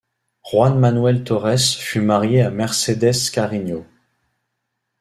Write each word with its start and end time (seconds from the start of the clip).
Juan 0.45 0.79
Manuel 0.79 1.23
Torres 1.23 1.75
fut 1.77 2.01
marié 2.01 2.41
à 2.41 2.49
Mercedes 2.49 3.29
Carreño. 3.31 3.85